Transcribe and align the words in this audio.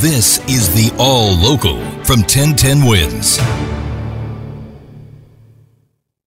This 0.00 0.38
is 0.48 0.72
the 0.76 0.94
All 0.96 1.34
Local 1.34 1.80
from 2.04 2.20
1010 2.20 2.86
Wins. 2.86 3.87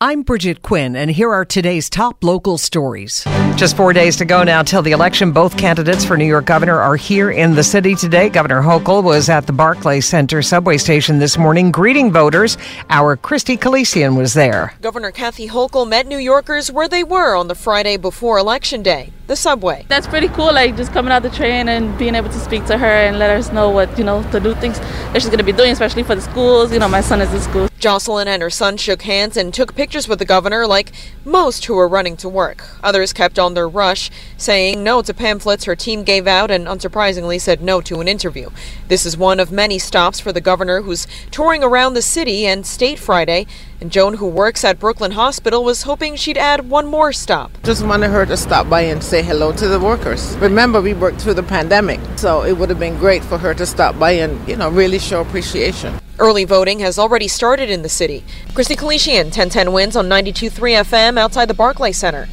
I'm 0.03 0.23
Bridget 0.23 0.63
Quinn, 0.63 0.95
and 0.95 1.11
here 1.11 1.31
are 1.31 1.45
today's 1.45 1.87
top 1.87 2.23
local 2.23 2.57
stories. 2.57 3.23
Just 3.55 3.77
four 3.77 3.93
days 3.93 4.15
to 4.15 4.25
go 4.25 4.43
now 4.43 4.63
till 4.63 4.81
the 4.81 4.93
election. 4.93 5.31
Both 5.31 5.55
candidates 5.59 6.03
for 6.03 6.17
New 6.17 6.25
York 6.25 6.45
governor 6.45 6.79
are 6.79 6.95
here 6.95 7.29
in 7.29 7.53
the 7.53 7.63
city 7.63 7.93
today. 7.93 8.27
Governor 8.27 8.63
Hochul 8.63 9.03
was 9.03 9.29
at 9.29 9.45
the 9.45 9.53
Barclay 9.53 10.01
Center 10.01 10.41
subway 10.41 10.77
station 10.77 11.19
this 11.19 11.37
morning 11.37 11.69
greeting 11.69 12.11
voters. 12.11 12.57
Our 12.89 13.15
Christy 13.15 13.57
Calisian 13.57 14.15
was 14.15 14.33
there. 14.33 14.73
Governor 14.81 15.11
Kathy 15.11 15.47
Hochul 15.47 15.87
met 15.87 16.07
New 16.07 16.17
Yorkers 16.17 16.71
where 16.71 16.89
they 16.89 17.03
were 17.03 17.35
on 17.35 17.47
the 17.47 17.53
Friday 17.53 17.95
before 17.95 18.39
Election 18.39 18.81
Day 18.81 19.13
the 19.27 19.35
subway. 19.35 19.85
That's 19.87 20.07
pretty 20.07 20.29
cool, 20.29 20.51
like 20.51 20.75
just 20.77 20.91
coming 20.93 21.11
out 21.11 21.21
the 21.21 21.29
train 21.29 21.69
and 21.69 21.95
being 21.99 22.15
able 22.15 22.29
to 22.29 22.39
speak 22.39 22.65
to 22.65 22.77
her 22.79 22.85
and 22.85 23.19
let 23.19 23.29
us 23.29 23.51
know 23.51 23.69
what, 23.69 23.95
you 23.99 24.03
know, 24.03 24.23
the 24.31 24.39
new 24.39 24.55
things 24.55 24.79
that 24.79 25.21
she's 25.21 25.27
going 25.27 25.37
to 25.37 25.43
be 25.43 25.53
doing, 25.53 25.71
especially 25.71 26.01
for 26.01 26.15
the 26.15 26.21
schools. 26.21 26.73
You 26.73 26.79
know, 26.79 26.89
my 26.89 27.01
son 27.01 27.21
is 27.21 27.31
in 27.31 27.39
school. 27.39 27.70
Jocelyn 27.81 28.27
and 28.27 28.43
her 28.43 28.51
son 28.51 28.77
shook 28.77 29.01
hands 29.01 29.35
and 29.35 29.51
took 29.51 29.73
pictures 29.73 30.07
with 30.07 30.19
the 30.19 30.25
governor 30.25 30.67
like 30.67 30.91
most 31.25 31.65
who 31.65 31.73
were 31.73 31.87
running 31.87 32.15
to 32.17 32.29
work. 32.29 32.63
Others 32.83 33.11
kept 33.11 33.39
on 33.39 33.55
their 33.55 33.67
rush, 33.67 34.11
saying 34.37 34.83
no 34.83 35.01
to 35.01 35.15
pamphlets 35.15 35.65
her 35.65 35.75
team 35.75 36.03
gave 36.03 36.27
out 36.27 36.51
and 36.51 36.67
unsurprisingly 36.67 37.41
said 37.41 37.59
no 37.59 37.81
to 37.81 37.99
an 37.99 38.07
interview. 38.07 38.51
This 38.87 39.03
is 39.03 39.17
one 39.17 39.39
of 39.39 39.51
many 39.51 39.79
stops 39.79 40.19
for 40.19 40.31
the 40.31 40.39
governor 40.39 40.81
who's 40.81 41.07
touring 41.31 41.63
around 41.63 41.95
the 41.95 42.03
city 42.03 42.45
and 42.45 42.67
state 42.67 42.99
Friday 42.99 43.47
and 43.81 43.91
Joan, 43.91 44.13
who 44.13 44.27
works 44.27 44.63
at 44.63 44.79
Brooklyn 44.79 45.13
Hospital, 45.13 45.63
was 45.63 45.81
hoping 45.81 46.15
she'd 46.15 46.37
add 46.37 46.69
one 46.69 46.85
more 46.85 47.11
stop. 47.11 47.51
Just 47.63 47.83
wanted 47.83 48.11
her 48.11 48.27
to 48.27 48.37
stop 48.37 48.69
by 48.69 48.81
and 48.81 49.03
say 49.03 49.23
hello 49.23 49.51
to 49.53 49.67
the 49.67 49.79
workers. 49.79 50.37
Remember, 50.37 50.79
we 50.79 50.93
worked 50.93 51.19
through 51.19 51.33
the 51.33 51.41
pandemic, 51.41 51.99
so 52.15 52.43
it 52.43 52.53
would 52.53 52.69
have 52.69 52.77
been 52.77 52.97
great 52.97 53.23
for 53.23 53.39
her 53.39 53.55
to 53.55 53.65
stop 53.65 53.97
by 53.97 54.11
and, 54.11 54.47
you 54.47 54.55
know, 54.55 54.69
really 54.69 54.99
show 54.99 55.21
appreciation. 55.21 55.99
Early 56.21 56.45
voting 56.45 56.77
has 56.81 56.99
already 56.99 57.27
started 57.27 57.71
in 57.71 57.81
the 57.81 57.89
city. 57.89 58.23
Christy 58.53 58.75
Kalishian, 58.75 59.25
1010 59.25 59.73
wins 59.73 59.95
on 59.95 60.07
92.3 60.07 60.83
FM 60.83 61.17
outside 61.17 61.47
the 61.47 61.55
Barclay 61.55 61.91
Center. 61.93 62.29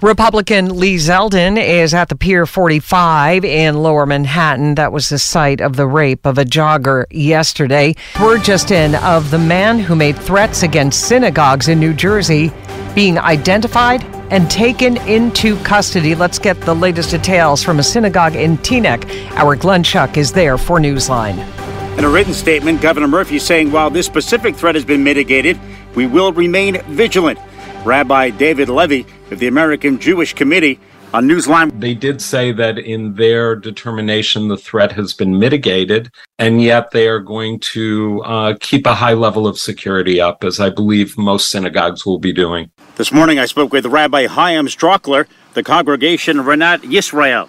Republican 0.00 0.78
Lee 0.78 0.94
Zeldin 0.94 1.62
is 1.62 1.92
at 1.92 2.08
the 2.08 2.16
Pier 2.16 2.46
45 2.46 3.44
in 3.44 3.82
Lower 3.82 4.06
Manhattan. 4.06 4.76
That 4.76 4.92
was 4.92 5.10
the 5.10 5.18
site 5.18 5.60
of 5.60 5.76
the 5.76 5.86
rape 5.86 6.24
of 6.24 6.38
a 6.38 6.44
jogger 6.44 7.04
yesterday. 7.10 7.94
We're 8.18 8.38
just 8.38 8.70
in 8.70 8.94
of 8.94 9.30
the 9.30 9.38
man 9.38 9.78
who 9.78 9.94
made 9.94 10.16
threats 10.16 10.62
against 10.62 11.06
synagogues 11.06 11.68
in 11.68 11.78
New 11.78 11.92
Jersey 11.92 12.50
being 12.94 13.18
identified 13.18 14.02
and 14.30 14.50
taken 14.50 14.96
into 15.06 15.62
custody. 15.64 16.14
Let's 16.14 16.38
get 16.38 16.58
the 16.62 16.74
latest 16.74 17.10
details 17.10 17.62
from 17.62 17.78
a 17.78 17.82
synagogue 17.82 18.36
in 18.36 18.56
Teaneck. 18.58 19.04
Our 19.32 19.54
Glenn 19.54 19.82
Schuck 19.82 20.16
is 20.16 20.32
there 20.32 20.56
for 20.56 20.78
Newsline. 20.78 21.57
In 21.98 22.04
a 22.04 22.08
written 22.08 22.32
statement, 22.32 22.80
Governor 22.80 23.08
Murphy 23.08 23.40
saying 23.40 23.72
while 23.72 23.90
this 23.90 24.06
specific 24.06 24.54
threat 24.54 24.76
has 24.76 24.84
been 24.84 25.02
mitigated, 25.02 25.58
we 25.96 26.06
will 26.06 26.32
remain 26.32 26.80
vigilant. 26.82 27.40
Rabbi 27.84 28.30
David 28.30 28.68
Levy 28.68 29.04
of 29.32 29.40
the 29.40 29.48
American 29.48 29.98
Jewish 29.98 30.32
Committee 30.32 30.78
on 31.12 31.26
Newsline. 31.26 31.80
They 31.80 31.94
did 31.94 32.22
say 32.22 32.52
that 32.52 32.78
in 32.78 33.14
their 33.14 33.56
determination, 33.56 34.46
the 34.46 34.56
threat 34.56 34.92
has 34.92 35.12
been 35.12 35.40
mitigated, 35.40 36.12
and 36.38 36.62
yet 36.62 36.92
they 36.92 37.08
are 37.08 37.18
going 37.18 37.58
to 37.74 38.22
uh, 38.24 38.54
keep 38.60 38.86
a 38.86 38.94
high 38.94 39.14
level 39.14 39.48
of 39.48 39.58
security 39.58 40.20
up, 40.20 40.44
as 40.44 40.60
I 40.60 40.70
believe 40.70 41.18
most 41.18 41.50
synagogues 41.50 42.06
will 42.06 42.20
be 42.20 42.32
doing. 42.32 42.70
This 42.94 43.10
morning, 43.10 43.40
I 43.40 43.46
spoke 43.46 43.72
with 43.72 43.86
Rabbi 43.86 44.28
Chaim 44.28 44.68
Strauchler, 44.68 45.26
the 45.54 45.64
congregation 45.64 46.36
Rinat 46.36 46.78
Yisrael. 46.82 47.48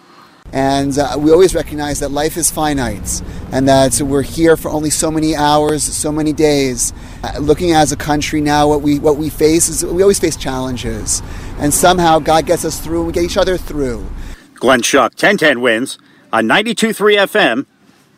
And 0.52 0.98
uh, 0.98 1.16
we 1.18 1.32
always 1.32 1.54
recognize 1.54 2.00
that 2.00 2.10
life 2.10 2.36
is 2.38 2.50
finite 2.50 3.22
and 3.52 3.68
that 3.68 4.02
we're 4.02 4.24
here 4.24 4.58
for 4.58 4.70
only 4.70 4.90
so 4.90 5.12
many 5.12 5.36
hours, 5.36 5.84
so 5.84 6.12
many 6.12 6.34
days. 6.34 6.94
Uh, 7.24 7.38
looking 7.40 7.72
as 7.72 7.92
a 7.92 7.96
country 7.96 8.42
now, 8.42 8.68
what 8.68 8.82
we, 8.82 9.00
what 9.00 9.18
we 9.18 9.30
face 9.30 9.70
is 9.70 9.86
we 9.86 10.02
always 10.02 10.20
face 10.20 10.36
challenges. 10.36 11.22
And 11.60 11.74
somehow 11.74 12.20
God 12.20 12.46
gets 12.46 12.66
us 12.66 12.80
through 12.80 13.00
and 13.00 13.08
we 13.08 13.14
get 13.14 13.24
each 13.24 13.38
other 13.38 13.58
through. 13.58 14.06
Glenn 14.56 14.82
Schuck, 14.82 15.12
1010 15.12 15.62
wins 15.62 15.98
on 16.34 16.48
92.3 16.48 17.18
FM 17.18 17.66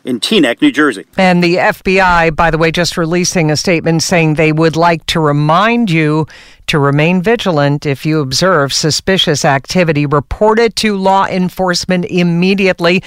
in 0.04 0.20
Teaneck, 0.20 0.60
New 0.60 0.72
Jersey. 0.72 1.06
And 1.16 1.42
the 1.42 1.56
FBI, 1.56 2.34
by 2.34 2.50
the 2.50 2.58
way, 2.58 2.70
just 2.70 2.96
releasing 2.96 3.50
a 3.50 3.56
statement 3.56 4.02
saying 4.02 4.34
they 4.34 4.52
would 4.52 4.76
like 4.76 5.04
to 5.06 5.20
remind 5.20 5.90
you 5.90 6.26
to 6.66 6.78
remain 6.78 7.22
vigilant 7.22 7.86
if 7.86 8.04
you 8.06 8.20
observe 8.20 8.72
suspicious 8.72 9.44
activity. 9.44 10.06
Report 10.06 10.58
it 10.58 10.76
to 10.76 10.96
law 10.96 11.26
enforcement 11.26 12.04
immediately. 12.06 13.02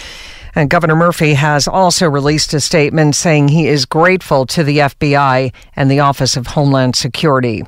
And 0.55 0.69
Governor 0.69 0.95
Murphy 0.95 1.33
has 1.33 1.67
also 1.67 2.09
released 2.09 2.53
a 2.53 2.61
statement 2.61 3.15
saying 3.15 3.49
he 3.49 3.67
is 3.67 3.85
grateful 3.85 4.45
to 4.47 4.63
the 4.63 4.77
FBI 4.79 5.53
and 5.75 5.91
the 5.91 5.99
Office 5.99 6.37
of 6.37 6.47
Homeland 6.47 6.95
Security. 6.95 7.63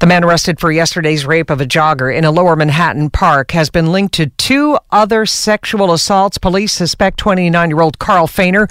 The 0.00 0.06
man 0.06 0.24
arrested 0.24 0.58
for 0.58 0.72
yesterday's 0.72 1.24
rape 1.24 1.50
of 1.50 1.60
a 1.60 1.66
jogger 1.66 2.14
in 2.14 2.24
a 2.24 2.32
lower 2.32 2.56
Manhattan 2.56 3.10
park 3.10 3.52
has 3.52 3.70
been 3.70 3.92
linked 3.92 4.14
to 4.14 4.26
two 4.26 4.76
other 4.90 5.24
sexual 5.24 5.92
assaults. 5.92 6.36
Police 6.36 6.72
suspect 6.72 7.18
29 7.18 7.70
year 7.70 7.80
old 7.80 8.00
Carl 8.00 8.26
Feiner 8.26 8.68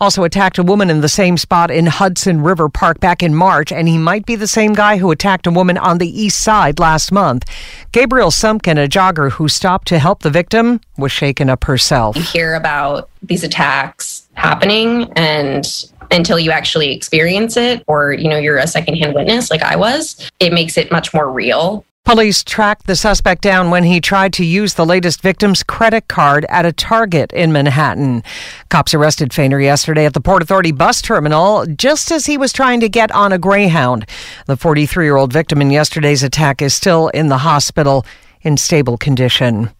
also 0.00 0.24
attacked 0.24 0.58
a 0.58 0.64
woman 0.64 0.90
in 0.90 1.00
the 1.00 1.08
same 1.08 1.36
spot 1.36 1.70
in 1.70 1.86
Hudson 1.86 2.42
River 2.42 2.68
Park 2.68 2.98
back 2.98 3.22
in 3.22 3.34
March, 3.34 3.70
and 3.70 3.88
he 3.88 3.96
might 3.98 4.26
be 4.26 4.34
the 4.34 4.48
same 4.48 4.74
guy 4.74 4.96
who 4.96 5.12
attacked 5.12 5.46
a 5.46 5.52
woman 5.52 5.78
on 5.78 5.98
the 5.98 6.22
east 6.22 6.40
side 6.40 6.80
last 6.80 7.12
month. 7.12 7.44
Gabriel 7.92 8.30
Sumpkin, 8.30 8.82
a 8.82 8.88
jogger 8.88 9.32
who 9.32 9.48
stopped 9.48 9.86
to 9.88 10.00
help 10.00 10.22
the 10.22 10.30
victim, 10.30 10.80
was 10.96 11.12
shaken 11.12 11.50
up 11.50 11.64
herself. 11.64 12.16
You 12.16 12.22
hear 12.22 12.54
about 12.54 13.10
these 13.22 13.44
attacks 13.44 14.28
happening 14.34 15.12
and 15.16 15.66
until 16.10 16.38
you 16.38 16.50
actually 16.50 16.94
experience 16.94 17.56
it 17.56 17.82
or 17.86 18.12
you 18.12 18.28
know 18.28 18.36
you're 18.36 18.58
a 18.58 18.66
secondhand 18.66 19.14
witness 19.14 19.50
like 19.50 19.62
I 19.62 19.76
was, 19.76 20.30
it 20.40 20.52
makes 20.52 20.76
it 20.76 20.92
much 20.92 21.12
more 21.14 21.30
real. 21.30 21.84
Police 22.04 22.44
tracked 22.44 22.86
the 22.86 22.96
suspect 22.96 23.40
down 23.40 23.70
when 23.70 23.84
he 23.84 23.98
tried 23.98 24.34
to 24.34 24.44
use 24.44 24.74
the 24.74 24.84
latest 24.84 25.22
victim's 25.22 25.62
credit 25.62 26.06
card 26.06 26.44
at 26.50 26.66
a 26.66 26.72
Target 26.72 27.32
in 27.32 27.50
Manhattan. 27.50 28.22
Cops 28.68 28.92
arrested 28.92 29.32
Feiner 29.32 29.58
yesterday 29.58 30.04
at 30.04 30.12
the 30.12 30.20
Port 30.20 30.42
Authority 30.42 30.70
bus 30.70 31.00
terminal 31.00 31.64
just 31.64 32.12
as 32.12 32.26
he 32.26 32.36
was 32.36 32.52
trying 32.52 32.80
to 32.80 32.90
get 32.90 33.10
on 33.12 33.32
a 33.32 33.38
Greyhound. 33.38 34.06
The 34.44 34.58
43 34.58 35.06
year 35.06 35.16
old 35.16 35.32
victim 35.32 35.62
in 35.62 35.70
yesterday's 35.70 36.22
attack 36.22 36.60
is 36.60 36.74
still 36.74 37.08
in 37.08 37.28
the 37.28 37.38
hospital 37.38 38.04
in 38.42 38.58
stable 38.58 38.98
condition. 38.98 39.70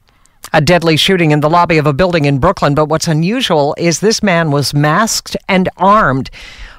A 0.54 0.60
deadly 0.60 0.96
shooting 0.96 1.32
in 1.32 1.40
the 1.40 1.50
lobby 1.50 1.78
of 1.78 1.86
a 1.86 1.92
building 1.92 2.26
in 2.26 2.38
Brooklyn, 2.38 2.76
but 2.76 2.84
what's 2.84 3.08
unusual 3.08 3.74
is 3.76 3.98
this 3.98 4.22
man 4.22 4.52
was 4.52 4.72
masked 4.72 5.36
and 5.48 5.68
armed. 5.76 6.30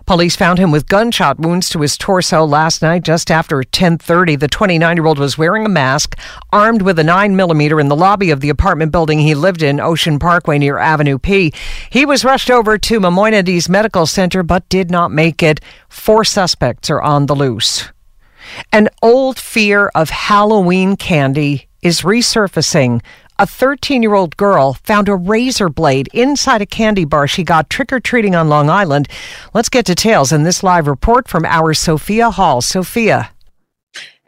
Police 0.05 0.37
found 0.37 0.59
him 0.59 0.71
with 0.71 0.87
gunshot 0.87 1.41
wounds 1.41 1.67
to 1.71 1.81
his 1.81 1.97
torso 1.97 2.45
last 2.45 2.81
night 2.81 3.03
just 3.03 3.29
after 3.29 3.61
10:30. 3.63 4.39
The 4.39 4.47
29-year-old 4.47 5.19
was 5.19 5.37
wearing 5.37 5.65
a 5.65 5.69
mask, 5.69 6.17
armed 6.53 6.83
with 6.83 6.97
a 6.99 7.03
9 7.03 7.35
millimeter 7.35 7.77
in 7.81 7.89
the 7.89 7.97
lobby 7.97 8.29
of 8.31 8.39
the 8.39 8.47
apartment 8.47 8.93
building 8.93 9.19
he 9.19 9.35
lived 9.35 9.61
in, 9.61 9.81
Ocean 9.81 10.19
Parkway 10.19 10.57
near 10.57 10.77
Avenue 10.77 11.19
P. 11.19 11.51
He 11.89 12.05
was 12.05 12.23
rushed 12.23 12.49
over 12.49 12.77
to 12.77 13.01
Maimonides 13.01 13.67
Medical 13.67 14.05
Center 14.05 14.41
but 14.41 14.69
did 14.69 14.89
not 14.89 15.11
make 15.11 15.43
it. 15.43 15.59
Four 15.89 16.23
suspects 16.23 16.89
are 16.89 17.01
on 17.01 17.25
the 17.25 17.35
loose. 17.35 17.91
An 18.71 18.87
old 19.01 19.37
fear 19.37 19.91
of 19.93 20.11
Halloween 20.11 20.95
candy 20.95 21.67
is 21.81 22.01
resurfacing 22.01 22.99
a 23.37 23.45
13 23.45 24.01
year 24.01 24.13
old 24.13 24.37
girl 24.37 24.73
found 24.73 25.09
a 25.09 25.15
razor 25.15 25.69
blade 25.69 26.09
inside 26.13 26.61
a 26.61 26.65
candy 26.65 27.05
bar 27.05 27.27
she 27.27 27.43
got 27.43 27.69
trick 27.69 27.91
or 27.91 27.99
treating 27.99 28.35
on 28.35 28.49
Long 28.49 28.69
Island. 28.69 29.07
Let's 29.53 29.69
get 29.69 29.85
details 29.85 30.31
in 30.31 30.43
this 30.43 30.63
live 30.63 30.87
report 30.87 31.27
from 31.27 31.45
our 31.45 31.73
Sophia 31.73 32.31
Hall. 32.31 32.61
Sophia. 32.61 33.31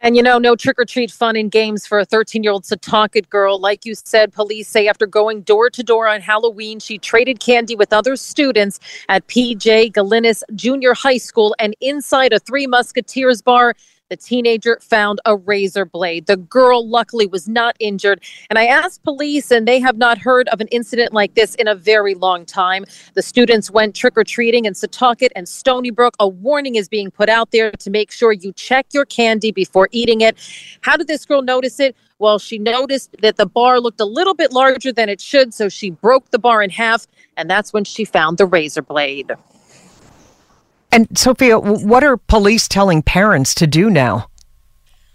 And 0.00 0.16
you 0.16 0.22
know, 0.22 0.38
no 0.38 0.54
trick 0.54 0.78
or 0.78 0.84
treat 0.84 1.10
fun 1.10 1.34
and 1.34 1.50
games 1.50 1.84
for 1.84 1.98
a 1.98 2.04
13 2.04 2.42
year 2.42 2.52
old 2.52 2.64
Setauket 2.64 3.28
girl. 3.28 3.58
Like 3.58 3.84
you 3.84 3.94
said, 3.94 4.32
police 4.32 4.68
say 4.68 4.86
after 4.86 5.06
going 5.06 5.42
door 5.42 5.70
to 5.70 5.82
door 5.82 6.06
on 6.06 6.20
Halloween, 6.20 6.78
she 6.78 6.98
traded 6.98 7.40
candy 7.40 7.74
with 7.74 7.92
other 7.92 8.14
students 8.14 8.78
at 9.08 9.26
PJ 9.26 9.92
Gelinas 9.92 10.42
Junior 10.54 10.94
High 10.94 11.18
School 11.18 11.54
and 11.58 11.74
inside 11.80 12.32
a 12.32 12.38
Three 12.38 12.66
Musketeers 12.66 13.42
bar 13.42 13.74
the 14.08 14.16
teenager 14.16 14.78
found 14.80 15.20
a 15.24 15.36
razor 15.36 15.84
blade. 15.84 16.26
The 16.26 16.36
girl, 16.36 16.88
luckily, 16.88 17.26
was 17.26 17.48
not 17.48 17.76
injured. 17.78 18.22
And 18.48 18.58
I 18.58 18.66
asked 18.66 19.02
police, 19.02 19.50
and 19.50 19.68
they 19.68 19.80
have 19.80 19.96
not 19.96 20.18
heard 20.18 20.48
of 20.48 20.60
an 20.60 20.68
incident 20.68 21.12
like 21.12 21.34
this 21.34 21.54
in 21.56 21.68
a 21.68 21.74
very 21.74 22.14
long 22.14 22.44
time. 22.44 22.84
The 23.14 23.22
students 23.22 23.70
went 23.70 23.94
trick 23.94 24.16
or 24.16 24.24
treating 24.24 24.64
in 24.64 24.72
Setauket 24.72 25.28
and 25.36 25.48
Stony 25.48 25.90
Brook. 25.90 26.14
A 26.20 26.28
warning 26.28 26.76
is 26.76 26.88
being 26.88 27.10
put 27.10 27.28
out 27.28 27.50
there 27.50 27.70
to 27.70 27.90
make 27.90 28.10
sure 28.10 28.32
you 28.32 28.52
check 28.52 28.86
your 28.92 29.04
candy 29.04 29.52
before 29.52 29.88
eating 29.92 30.22
it. 30.22 30.36
How 30.80 30.96
did 30.96 31.06
this 31.06 31.24
girl 31.24 31.42
notice 31.42 31.78
it? 31.80 31.96
Well, 32.18 32.38
she 32.38 32.58
noticed 32.58 33.14
that 33.22 33.36
the 33.36 33.46
bar 33.46 33.78
looked 33.78 34.00
a 34.00 34.04
little 34.04 34.34
bit 34.34 34.52
larger 34.52 34.92
than 34.92 35.08
it 35.08 35.20
should, 35.20 35.54
so 35.54 35.68
she 35.68 35.90
broke 35.90 36.30
the 36.30 36.38
bar 36.38 36.62
in 36.62 36.70
half, 36.70 37.06
and 37.36 37.48
that's 37.48 37.72
when 37.72 37.84
she 37.84 38.04
found 38.04 38.38
the 38.38 38.46
razor 38.46 38.82
blade. 38.82 39.30
And 40.98 41.16
Sophia, 41.16 41.60
what 41.60 42.02
are 42.02 42.16
police 42.16 42.66
telling 42.66 43.02
parents 43.02 43.54
to 43.54 43.68
do 43.68 43.88
now? 43.88 44.26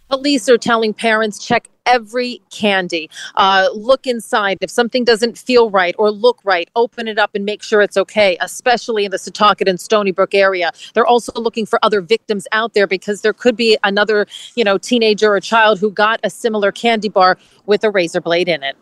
Police 0.08 0.48
are 0.48 0.58
telling 0.58 0.94
parents 0.94 1.46
check 1.46 1.68
every 1.86 2.42
candy. 2.50 3.10
Uh, 3.36 3.68
look 3.74 4.08
inside. 4.08 4.60
If 4.62 4.70
something 4.70 5.04
doesn't 5.04 5.38
feel 5.38 5.70
right 5.70 5.94
or 6.00 6.10
look 6.10 6.40
right, 6.46 6.70
open 6.78 7.10
it 7.10 7.20
up 7.20 7.32
and 7.36 7.44
make 7.44 7.62
sure 7.62 7.82
it's 7.82 7.98
okay, 7.98 8.38
especially 8.40 9.04
in 9.04 9.12
the 9.12 9.18
Setauket 9.18 9.68
and 9.68 9.78
Stony 9.78 10.14
Brook 10.14 10.34
area. 10.34 10.72
They're 10.94 11.06
also 11.06 11.34
looking 11.34 11.66
for 11.66 11.80
other 11.84 12.00
victims 12.00 12.48
out 12.54 12.74
there 12.74 12.88
because 12.88 13.20
there 13.20 13.34
could 13.34 13.58
be 13.58 13.78
another, 13.84 14.26
you 14.56 14.64
know, 14.64 14.78
teenager 14.78 15.34
or 15.34 15.42
child 15.42 15.80
who 15.80 15.92
got 15.92 16.22
a 16.24 16.30
similar 16.30 16.72
candy 16.72 17.10
bar 17.10 17.38
with 17.66 17.84
a 17.84 17.90
razor 17.90 18.22
blade 18.22 18.48
in 18.48 18.64
it. 18.64 18.78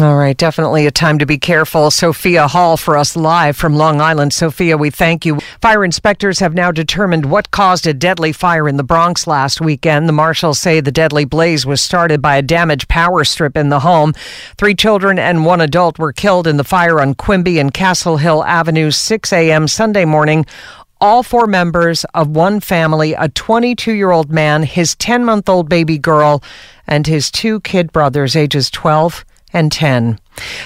All 0.00 0.16
right, 0.16 0.36
definitely 0.36 0.86
a 0.86 0.92
time 0.92 1.18
to 1.18 1.26
be 1.26 1.38
careful. 1.38 1.90
Sophia 1.90 2.46
Hall 2.46 2.76
for 2.76 2.96
us 2.96 3.16
live 3.16 3.56
from 3.56 3.74
Long 3.74 4.00
Island. 4.00 4.32
Sophia, 4.32 4.76
we 4.78 4.90
thank 4.90 5.26
you. 5.26 5.40
Fire 5.60 5.84
inspectors 5.84 6.38
have 6.38 6.54
now 6.54 6.70
determined 6.70 7.26
what 7.26 7.50
caused 7.50 7.84
a 7.84 7.92
deadly 7.92 8.32
fire 8.32 8.68
in 8.68 8.76
the 8.76 8.84
Bronx 8.84 9.26
last 9.26 9.60
weekend. 9.60 10.08
The 10.08 10.12
marshals 10.12 10.60
say 10.60 10.78
the 10.78 10.92
deadly 10.92 11.24
blaze 11.24 11.66
was 11.66 11.80
started 11.80 12.22
by 12.22 12.36
a 12.36 12.42
damaged 12.42 12.86
power 12.86 13.24
strip 13.24 13.56
in 13.56 13.70
the 13.70 13.80
home. 13.80 14.12
Three 14.56 14.76
children 14.76 15.18
and 15.18 15.44
one 15.44 15.60
adult 15.60 15.98
were 15.98 16.12
killed 16.12 16.46
in 16.46 16.58
the 16.58 16.64
fire 16.64 17.00
on 17.00 17.16
Quimby 17.16 17.58
and 17.58 17.74
Castle 17.74 18.18
Hill 18.18 18.44
Avenue 18.44 18.92
6 18.92 19.32
a.m. 19.32 19.66
Sunday 19.66 20.04
morning 20.04 20.46
all 21.00 21.22
four 21.22 21.46
members 21.46 22.04
of 22.14 22.28
one 22.28 22.60
family 22.60 23.14
a 23.14 23.28
22 23.28 23.92
year 23.92 24.10
old 24.10 24.30
man, 24.30 24.62
his 24.62 24.94
10 24.96 25.24
month 25.24 25.48
old 25.48 25.68
baby 25.68 25.98
girl, 25.98 26.42
and 26.86 27.06
his 27.06 27.30
two 27.30 27.60
kid 27.60 27.92
brothers, 27.92 28.36
ages 28.36 28.70
12 28.70 29.24
and 29.52 29.72
10. 29.72 30.18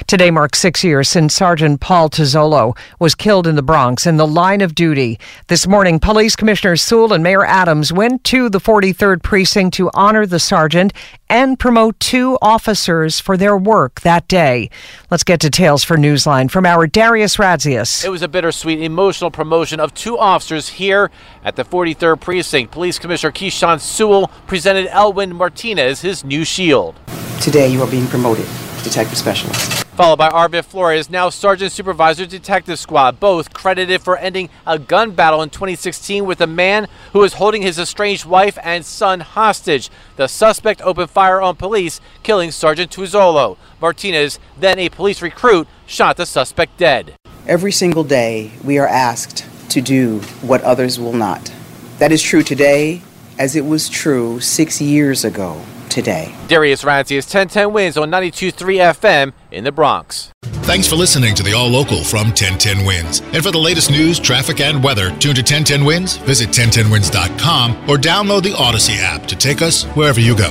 Today 0.06 0.30
marks 0.30 0.58
six 0.58 0.84
years 0.84 1.08
since 1.08 1.34
Sergeant 1.34 1.80
Paul 1.80 2.10
Tuozzolo 2.10 2.76
was 2.98 3.14
killed 3.14 3.46
in 3.46 3.56
the 3.56 3.62
Bronx 3.62 4.06
in 4.06 4.16
the 4.16 4.26
line 4.26 4.60
of 4.60 4.74
duty. 4.74 5.18
This 5.48 5.66
morning, 5.66 5.98
Police 5.98 6.36
Commissioner 6.36 6.76
Sewell 6.76 7.12
and 7.12 7.22
Mayor 7.22 7.44
Adams 7.44 7.92
went 7.92 8.24
to 8.24 8.48
the 8.48 8.60
43rd 8.60 9.22
Precinct 9.22 9.74
to 9.76 9.90
honor 9.94 10.26
the 10.26 10.38
sergeant 10.38 10.92
and 11.28 11.58
promote 11.58 11.98
two 11.98 12.36
officers 12.42 13.18
for 13.18 13.36
their 13.36 13.56
work 13.56 14.02
that 14.02 14.28
day. 14.28 14.68
Let's 15.10 15.24
get 15.24 15.40
details 15.40 15.82
for 15.84 15.96
Newsline 15.96 16.50
from 16.50 16.66
our 16.66 16.86
Darius 16.86 17.36
Radzius. 17.36 18.04
It 18.04 18.10
was 18.10 18.22
a 18.22 18.28
bittersweet, 18.28 18.80
emotional 18.82 19.30
promotion 19.30 19.80
of 19.80 19.94
two 19.94 20.18
officers 20.18 20.68
here 20.68 21.10
at 21.44 21.56
the 21.56 21.64
43rd 21.64 22.20
Precinct. 22.20 22.72
Police 22.72 22.98
Commissioner 22.98 23.32
Keechant 23.32 23.80
Sewell 23.80 24.28
presented 24.46 24.88
Elwin 24.88 25.34
Martinez 25.34 26.02
his 26.02 26.24
new 26.24 26.44
shield. 26.44 26.94
Today, 27.40 27.68
you 27.68 27.82
are 27.82 27.90
being 27.90 28.06
promoted 28.06 28.46
detective 28.82 29.18
specialist. 29.18 29.84
Followed 29.94 30.16
by 30.16 30.28
Arvid 30.28 30.64
Flores, 30.64 31.10
now 31.10 31.28
Sergeant 31.28 31.70
Supervisor 31.70 32.24
Detective 32.24 32.78
Squad, 32.78 33.20
both 33.20 33.52
credited 33.52 34.00
for 34.00 34.16
ending 34.16 34.48
a 34.66 34.78
gun 34.78 35.10
battle 35.10 35.42
in 35.42 35.50
2016 35.50 36.24
with 36.24 36.40
a 36.40 36.46
man 36.46 36.88
who 37.12 37.18
was 37.18 37.34
holding 37.34 37.62
his 37.62 37.78
estranged 37.78 38.24
wife 38.24 38.58
and 38.62 38.84
son 38.84 39.20
hostage. 39.20 39.90
The 40.16 40.28
suspect 40.28 40.80
opened 40.80 41.10
fire 41.10 41.42
on 41.42 41.56
police, 41.56 42.00
killing 42.22 42.50
Sergeant 42.50 42.90
Tuozzolo. 42.90 43.58
Martinez, 43.80 44.38
then 44.58 44.78
a 44.78 44.88
police 44.88 45.20
recruit, 45.20 45.68
shot 45.86 46.16
the 46.16 46.26
suspect 46.26 46.78
dead. 46.78 47.14
Every 47.46 47.72
single 47.72 48.04
day, 48.04 48.52
we 48.64 48.78
are 48.78 48.88
asked 48.88 49.46
to 49.70 49.80
do 49.80 50.20
what 50.40 50.62
others 50.62 50.98
will 50.98 51.12
not. 51.12 51.52
That 51.98 52.12
is 52.12 52.22
true 52.22 52.42
today 52.42 53.02
as 53.38 53.56
it 53.56 53.66
was 53.66 53.88
true 53.88 54.40
six 54.40 54.80
years 54.80 55.24
ago 55.24 55.62
today. 55.92 56.34
Darius 56.48 56.82
Radzius 56.82 57.24
1010 57.24 57.72
wins 57.72 57.96
on 57.96 58.10
92.3 58.10 58.94
FM 58.94 59.32
in 59.50 59.64
the 59.64 59.72
Bronx. 59.72 60.32
Thanks 60.62 60.88
for 60.88 60.96
listening 60.96 61.34
to 61.34 61.42
the 61.42 61.52
All 61.52 61.68
Local 61.68 62.02
from 62.02 62.28
1010 62.28 62.86
Wins. 62.86 63.20
And 63.20 63.42
for 63.42 63.50
the 63.50 63.58
latest 63.58 63.90
news, 63.90 64.18
traffic, 64.18 64.60
and 64.60 64.82
weather, 64.82 65.10
tune 65.18 65.34
to 65.34 65.42
1010 65.42 65.84
Wins, 65.84 66.16
visit 66.18 66.50
1010wins.com, 66.50 67.90
or 67.90 67.96
download 67.96 68.42
the 68.42 68.52
Audacy 68.52 68.96
app 69.00 69.26
to 69.26 69.36
take 69.36 69.60
us 69.60 69.84
wherever 69.94 70.20
you 70.20 70.36
go. 70.36 70.50